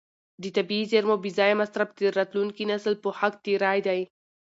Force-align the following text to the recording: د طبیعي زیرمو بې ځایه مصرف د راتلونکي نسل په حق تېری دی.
د 0.41 0.43
طبیعي 0.57 0.85
زیرمو 0.91 1.15
بې 1.23 1.31
ځایه 1.37 1.59
مصرف 1.61 1.89
د 1.99 2.01
راتلونکي 2.17 2.63
نسل 2.71 2.93
په 3.03 3.09
حق 3.19 3.33
تېری 3.45 3.79
دی. 3.87 4.01